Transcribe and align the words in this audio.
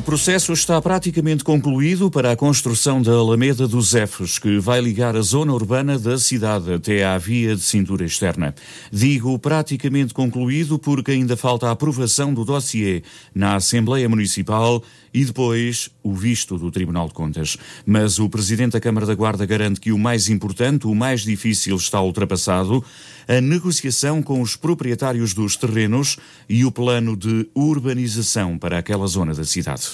O 0.00 0.02
processo 0.02 0.54
está 0.54 0.80
praticamente 0.80 1.44
concluído 1.44 2.10
para 2.10 2.32
a 2.32 2.36
construção 2.36 3.02
da 3.02 3.12
Alameda 3.12 3.68
dos 3.68 3.94
Efes, 3.94 4.38
que 4.38 4.58
vai 4.58 4.80
ligar 4.80 5.14
a 5.14 5.20
zona 5.20 5.52
urbana 5.52 5.98
da 5.98 6.18
cidade 6.18 6.72
até 6.72 7.04
à 7.04 7.18
via 7.18 7.54
de 7.54 7.60
cintura 7.60 8.02
externa. 8.06 8.54
Digo 8.90 9.38
praticamente 9.38 10.14
concluído 10.14 10.78
porque 10.78 11.10
ainda 11.10 11.36
falta 11.36 11.68
a 11.68 11.72
aprovação 11.72 12.32
do 12.32 12.46
dossiê 12.46 13.02
na 13.34 13.56
Assembleia 13.56 14.08
Municipal 14.08 14.82
e 15.12 15.22
depois 15.22 15.90
o 16.02 16.14
visto 16.14 16.56
do 16.56 16.70
Tribunal 16.70 17.08
de 17.08 17.14
Contas. 17.14 17.58
Mas 17.84 18.18
o 18.18 18.28
Presidente 18.28 18.72
da 18.72 18.80
Câmara 18.80 19.04
da 19.04 19.14
Guarda 19.14 19.44
garante 19.44 19.80
que 19.80 19.92
o 19.92 19.98
mais 19.98 20.30
importante, 20.30 20.86
o 20.86 20.94
mais 20.94 21.22
difícil 21.22 21.76
está 21.76 22.00
ultrapassado, 22.00 22.82
a 23.28 23.40
negociação 23.40 24.22
com 24.22 24.40
os 24.40 24.56
proprietários 24.56 25.34
dos 25.34 25.56
terrenos 25.56 26.16
e 26.48 26.64
o 26.64 26.72
plano 26.72 27.16
de 27.16 27.48
urbanização 27.54 28.56
para 28.56 28.78
aquela 28.78 29.06
zona 29.06 29.34
da 29.34 29.44
cidade. 29.44 29.89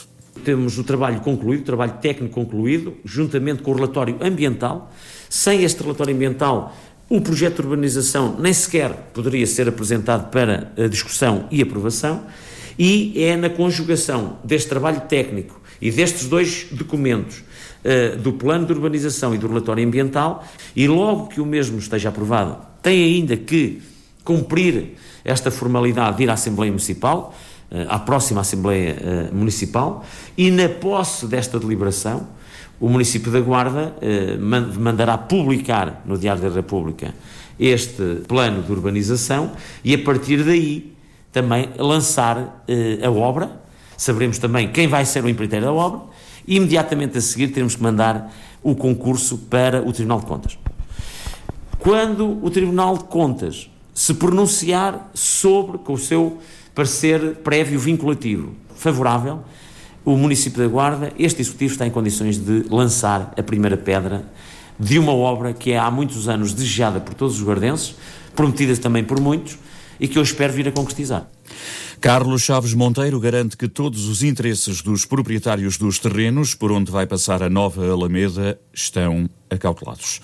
Temos 0.47 0.79
o 0.79 0.85
trabalho 0.85 1.19
concluído, 1.23 1.63
o 1.63 1.65
trabalho 1.65 1.95
técnico 2.01 2.33
concluído, 2.33 2.95
juntamente 3.05 3.65
com 3.65 3.73
o 3.73 3.75
relatório 3.75 4.17
ambiental. 4.21 4.93
Sem 5.29 5.65
este 5.65 5.83
relatório 5.83 6.15
ambiental, 6.15 6.73
o 7.09 7.21
projeto 7.21 7.57
de 7.57 7.63
urbanização 7.63 8.37
nem 8.39 8.53
sequer 8.53 8.93
poderia 9.13 9.45
ser 9.45 9.69
apresentado 9.69 10.31
para 10.31 10.71
discussão 10.89 11.49
e 11.51 11.61
aprovação 11.61 12.23
e 12.79 13.25
é 13.25 13.35
na 13.37 13.51
conjugação 13.51 14.39
deste 14.45 14.69
trabalho 14.69 15.01
técnico 15.09 15.61
e 15.83 15.91
destes 15.91 16.29
dois 16.29 16.69
documentos, 16.71 17.43
uh, 17.85 18.17
do 18.17 18.33
plano 18.33 18.67
de 18.67 18.73
urbanização 18.73 19.35
e 19.35 19.39
do 19.39 19.49
relatório 19.49 19.85
ambiental, 19.85 20.47
e 20.77 20.87
logo 20.87 21.27
que 21.27 21.41
o 21.41 21.45
mesmo 21.45 21.81
esteja 21.81 22.11
aprovado, 22.11 22.57
tem 22.81 23.03
ainda 23.03 23.37
que 23.37 23.83
cumprir 24.27 24.97
esta 25.25 25.51
formalidade 25.51 26.19
de 26.19 26.25
ir 26.25 26.31
à 26.31 26.35
Assembleia 26.35 26.71
Municipal, 26.71 27.35
uh, 27.71 27.77
à 27.89 27.99
próxima 27.99 28.43
Assembleia 28.43 28.97
uh, 29.33 29.35
Municipal, 29.35 30.05
e 30.37 30.51
na 30.51 30.69
posse 30.69 31.27
desta 31.27 31.59
deliberação, 31.59 32.27
o 32.79 32.91
município 32.91 33.33
da 33.33 33.41
Guarda 33.41 33.95
mandará 34.79 35.17
publicar 35.17 36.03
no 36.05 36.19
Diário 36.19 36.43
da 36.43 36.51
República 36.51 37.15
este 37.59 38.23
plano 38.29 38.63
de 38.63 38.71
urbanização 38.71 39.53
e 39.83 39.95
a 39.95 39.99
partir 39.99 40.45
daí 40.45 40.95
também 41.37 41.69
lançar 41.79 42.65
eh, 42.67 42.99
a 43.03 43.11
obra, 43.11 43.61
saberemos 43.95 44.39
também 44.39 44.73
quem 44.73 44.89
vai 44.89 45.05
ser 45.05 45.23
o 45.23 45.29
empreiteiro 45.29 45.67
da 45.67 45.73
obra, 45.73 46.01
e 46.47 46.57
imediatamente 46.57 47.19
a 47.19 47.21
seguir 47.21 47.49
teremos 47.49 47.77
que 47.77 47.83
mandar 47.83 48.33
o 48.63 48.75
concurso 48.75 49.37
para 49.37 49.87
o 49.87 49.93
Tribunal 49.93 50.21
de 50.21 50.27
Contas. 50.27 50.59
Quando 51.79 52.43
o 52.43 52.49
Tribunal 52.49 52.97
de 52.97 53.05
Contas 53.05 53.71
se 53.97 54.13
pronunciar 54.13 55.11
sobre, 55.15 55.79
com 55.79 55.95
o 55.95 55.99
seu 55.99 56.39
parecer 56.75 57.37
prévio 57.37 57.81
vinculativo 57.81 58.55
favorável, 58.75 59.43
o 60.05 60.15
município 60.19 60.63
da 60.63 60.69
Guarda, 60.69 61.15
este 61.19 61.41
Executivo 61.41 61.73
está 61.73 61.87
em 61.87 61.91
condições 61.91 62.37
de 62.37 62.67
lançar 62.69 63.33
a 63.39 63.43
primeira 63.43 63.75
pedra 63.75 64.31
de 64.79 64.99
uma 64.99 65.15
obra 65.15 65.55
que 65.55 65.73
é 65.73 65.79
há 65.79 65.91
muitos 65.91 66.29
anos 66.29 66.53
desejada 66.53 67.01
por 67.01 67.15
todos 67.15 67.41
os 67.41 67.43
guardenses, 67.47 67.97
prometida 68.35 68.77
também 68.77 69.03
por 69.03 69.19
muitos, 69.19 69.59
e 69.99 70.07
que 70.07 70.19
eu 70.19 70.23
espero 70.23 70.53
vir 70.53 70.69
a 70.69 70.73
concretizar. 70.73 71.31
Carlos 71.99 72.43
Chaves 72.43 72.75
Monteiro 72.75 73.19
garante 73.19 73.57
que 73.57 73.67
todos 73.67 74.07
os 74.09 74.23
interesses 74.23 74.83
dos 74.83 75.07
proprietários 75.07 75.79
dos 75.79 75.99
terrenos 75.99 76.55
por 76.55 76.71
onde 76.71 76.93
vai 76.93 77.07
passar 77.07 77.43
a 77.43 77.49
nova 77.49 77.91
Alameda 77.91 78.61
estão 78.75 79.27
acautelados. 79.49 80.15